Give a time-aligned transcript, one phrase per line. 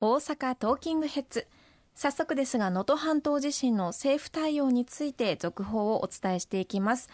[0.00, 1.48] 大阪トーキングヘッズ。
[1.96, 7.08] 早速ですが能登半島地震の政府対応について続報をお伝えしていきます。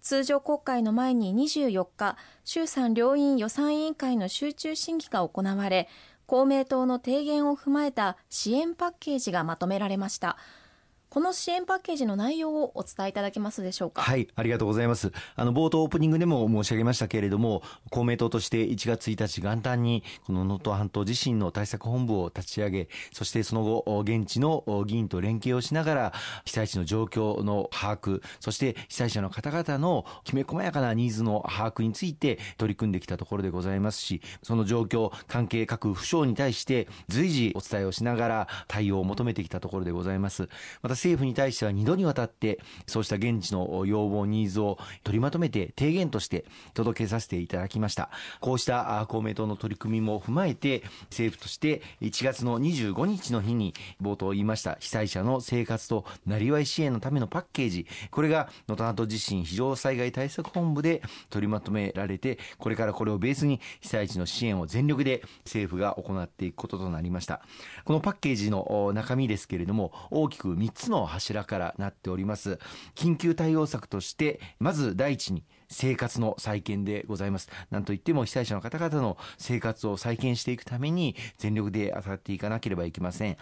[0.00, 5.86] 通常国会の前に24日衆参両院予算委員会の集中審議が行われ
[6.24, 10.38] 公明党の提言を踏まえた支援パッケージがまとめられました。
[11.14, 14.02] この支援パッケージの内容をお伝えいただけますでしょうか？
[14.02, 15.12] はい、ありがとうございます。
[15.36, 26.12] あの、冒頭オープニングでも申し上げましたけれども、公明党として1月1日元旦に、この能登半島地震の対策本部を立ち上げ、そしてその後、現地の議員と連携をしながら、
[26.46, 40.48] 被災地の状況の把握、そして被災者の方々のきめ細やかなニーズの把握について取り組んできたところでございますし、その状況、関係各府省に対して随時お伝えをしながら対応を求めてきたところでございます。
[40.82, 48.08] また政府に対しては2度にわたってそうした現地の要望ニーズを取りまとめて提言として届けさせていただきました。
[48.40, 57.86] こうした公明党の取り組みも踏まえて政府として1月の25日の日に冒頭言いました被災者の生活となりわい支援のためのパッケージ。
[58.10, 67.42] これが能登半島地震非常災害対策本部で取りまとめられてこれからこれをベースに被災地の支援を全力で政府が行っていくこととなりました。
[67.84, 72.58] このパッケージの中身ですけれども大きく3つの柱柱からなっております。
[72.94, 77.50] 緊急対応策としてまず第一に生活の再建でございます。
[77.70, 83.36] なんといっても被災者の方々の生活を再建していくために全力で当たっていかなければいけません。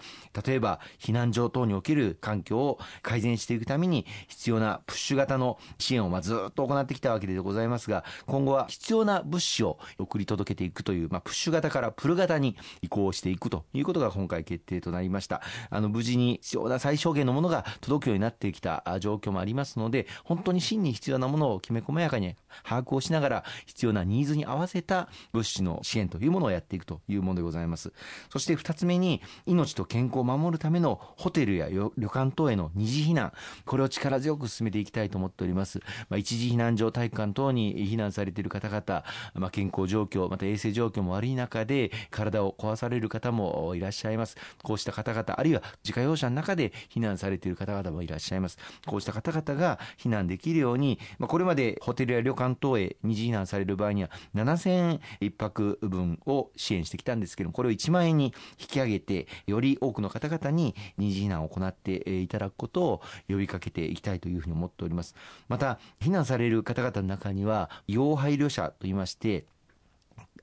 [0.47, 15.43] 例えば、避難所等における環境を改善していくために必要なプッシュ型の支援をまずっと行ってきたわけでございますが、今後は必要な物資を送り届けていくという、まあ、プッシュ型からプル型に移行していくということが今回決定となりました。
[15.71, 22.22] あの、無事に必要な最小限のものが届くようになってきた状況もありますので、本当に真に必要なものをきめ細やかに
[22.65, 27.93] 把握をしながら必要なニーズに合わせた物資の支援というものをやっていくというものでございます。
[28.31, 33.33] そして2つ目に命と健康を守るためのホテルや旅館等への二次避難。
[33.65, 44.37] これを力強く進めていきたいと思っております、まあ、一時避難所体育館等に避難されている方々、まあ、健康状況また衛生状況も悪い中で体を壊される方もいらっしゃいます。
[44.63, 48.59] こうした方々あるいは自家用車の中で避難されている方々もいらっしゃいます。
[48.87, 65.15] こうした方々が避難できるように、まあ、これまでホテルや旅館等へ二次避難される場合には7000円一泊分を支援してきたんですけどもこれを1万円に引き上げてより多くの方々に二次避難を行っていただくことを呼びかけていきたいというふうに思っております。
[65.49, 69.45] また避難される方々の中には要配慮者といいまして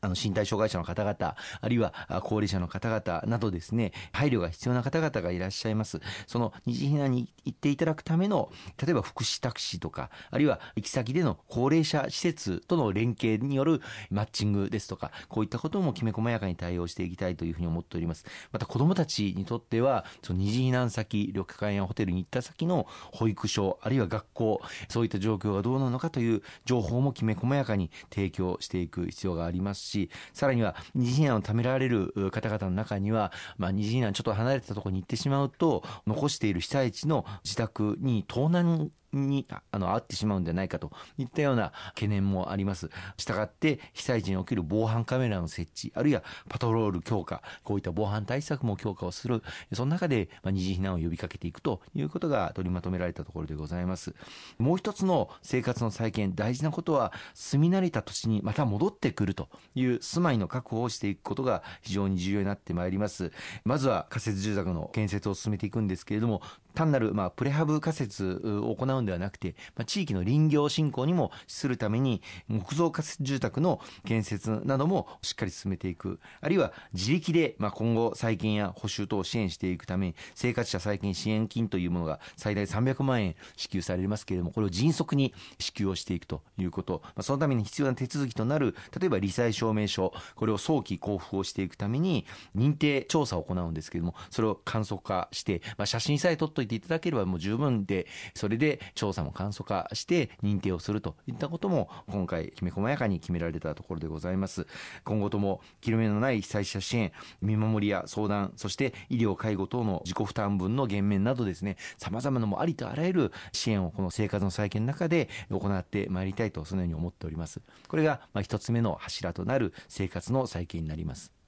[0.01, 1.93] あの身体障害者の方々、あるいは
[2.23, 5.99] 高齢者の方々などですね、配慮が必要な方々がいらっしゃいます。
[6.27, 8.51] その二次避難に行っていただくための、
[8.81, 18.25] 例えば福祉タクシーとか、あるいは行き先での高齢者施設との連携によるマッチングですとか、こういったこともきめ細やかに対応していきたいというふうに思っております。
[18.51, 42.89] また子供たちにとっては、その二次避難先、旅館やホテルに行った先の保育所、あるいは学校、そういった状況がどうなのかという情報もきめ細やかに提供していく必要がありますし、さらには二次避難をためられる方々の中には、まあ、二次避難ちょっと離れたところに行ってしまうと、残している被災地の自宅に盗難にあの合ってしまうんじゃないかといったような懸念もあります。
[43.17, 49.43] したがって被災地における防犯カメラの設置、あるいはパトロール強化、こういった防犯対策も強化をする、
[49.73, 54.13] その中で、まあ、二次避難を呼びかけていくということが取りまとめられたところでございます。
[54.57, 63.31] もう一つの生活の再建、大事なことは住み慣れた土地にまた戻ってくるという住まいの確保をしていくことが非常に重要になってまいります。
[63.63, 66.41] まずは仮設住宅の建設を進めていくんですけれども、
[66.75, 76.19] 単なる、まあ、プレハブ仮設を行ううんではなくて、まあ、地域の林業振興にもするために、木造仮設住宅の建設などもしっかり進めていく。
[76.41, 87.01] あるいは自力で、まあ、今後再建や補修等を支援していくために、生活者再建支援金というものが最大300万円支給されますけれども、これを迅速に支給をしていくということ。
[87.03, 104.67] まあ、そのために必要な手続きとなる、例えば罹災証明書、これを早期交付をしていくために、認定調査を行うんですけれども、それを簡素化して、まあ、写真さえ撮っといていただければもう十分で、それで調査も簡素化して認定をするといったことも今回きめ細やかに決められたところでございます。
[105.03, 117.61] 今後とも切れ目のない被災者支援、見守りや相談、そして医療介護等の自己負担分の減免などですね、様々なもありとあらゆる支援をこの生活の再建の中で行ってまいりたいとそのように思っております。
[117.87, 121.38] これがまあつ目の柱となる生活の再建になります。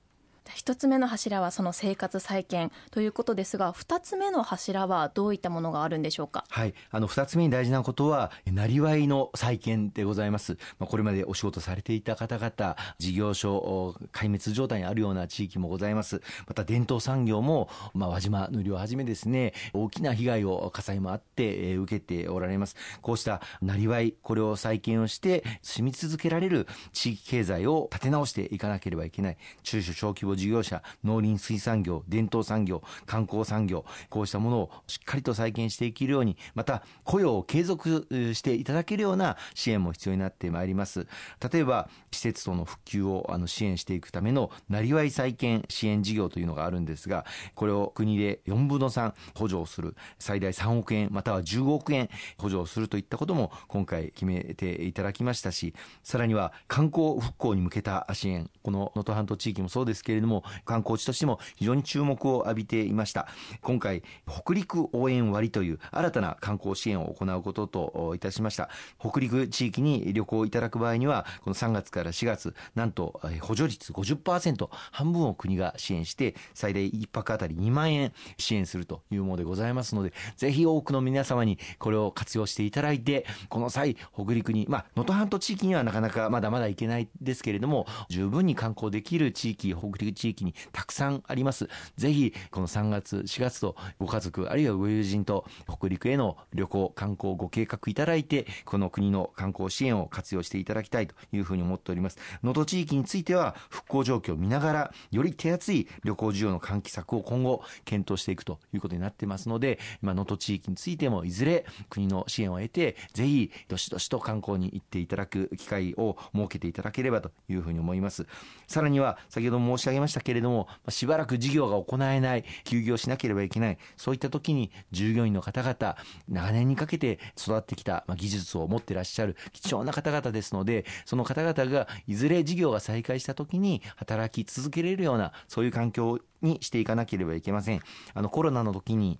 [0.55, 6.45] 一つ目の柱はその生活再建ということですが二つ目の柱はどういったものがあるんでしょうか？
[6.49, 6.73] はい。
[6.89, 10.57] あの二つ目に大事なことはなりわいの再建でございます。
[10.79, 16.21] まあこれまでお仕事されていた方々事業所壊滅状態にあるような地域もございます。
[16.47, 22.75] また伝統産業もまあ輪島塗りをはじめですね大きな被害を火災もあって、え、受けておられます。
[23.01, 29.37] こうしたなりわいこれを再建をして住み続けられる地域経済を立て直していかなければいけない。
[29.63, 41.07] 中小小規模事業者農林水産業伝統産業観光産業こうしたものをしっかりと再建していけるようにまた雇用を継続していただけるような支援も必要になってまいります。
[41.51, 55.73] 例えば施設との復旧をあの支援していくためのなりわい再建支援事業というのがあるんですがこれを国で4分の3補助をする最大3億円または15億円補助をするといったことも今回決めていただきましたし
[56.03, 63.27] さらには観光復興に向けた支援この能登半島地域もそうですけれども観光地としても非常に注目を浴びていました。
[63.61, 68.69] 今回北陸応援割という新たな観光支援を行うことといたしました。
[68.99, 91.69] 北陸地域に旅行いただく場合にはこの3月から4月なんと補助率50%半分を国が支援して最大1泊あたり2万円支援するというものでございますのでぜひ多くの皆様にこれを活用していただいてこの際北陸にまあ能登半島地域にはなかなかまだまだ行けないですけれども十分に観光できる地域北陸地域にたくさんあります。
[91.97, 102.17] ぜひこの3月4月とご家族あるいはご友人と北陸への旅行観光ご計画いただいてこの国の観光支援を活用していただきたいというふうに思っております。
[102.43, 118.27] 能登地域については復興状況を見ながらより手厚い旅行需要の喚起策を今後検討していくということになってますので能登地域についてもいずれ国の支援を得てぜひどしどしと観光に行っていただく機会を設けていただければというふうに思います。
[118.67, 125.95] さらには先ほど申し上げましたけれどもしばらく事業が行えない休業しなければいけないそういった時に従業員の方々
[126.27, 137.81] 長年にかけて育ってきた技術を持ってらっしゃる貴重な方々ですのでその方々がいずれ事業が再開した時に働き続けられるようなそういう環境にしていかなければいけません。
[138.13, 139.19] あのコロナの時に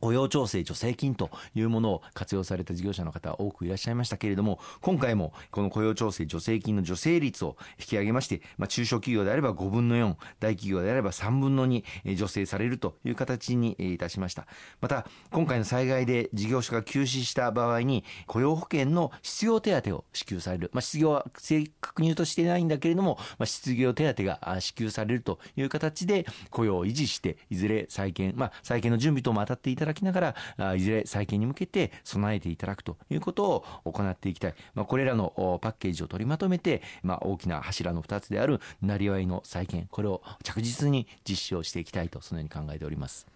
[0.00, 11.84] 雇用調整助成金というものを活用された事業者の方多くいらっしゃいましたけれども今回もこの雇用調整助成金の助成率を引き上げまして、まあ、中小企業であれば5分の4大企業であれば3分の2
[12.16, 14.46] 助成されるという形にいたしました。
[14.80, 33.44] また今回の災害で事業者が休止した場合に雇用保険の失業手当を支給される、まあ、失業は正確に言うとしてないんだけれども、まあ、失業手当が支給されるという形で雇用を維持していずれ再建、まあ、再建の準備とも当たっていただきながらいずれ再建に向けて備えていただくということ
[33.84, 43.26] を行っていきたい、まあ、これらのパッケージを取りまとめて、まあ、大きな柱の2つであるなりわいの再建これを着実に実施をしていきたいとそのように考えております。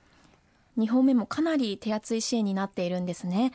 [0.78, 3.52] 2本目もかなり手厚い支援になっているんですね。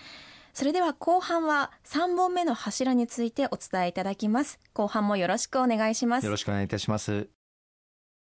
[0.54, 4.60] それでは後半は3本目の柱についてお伝えいただきます。
[4.74, 6.26] 後半もよろしくお願いします。
[6.26, 7.35] よろしくお願いいたします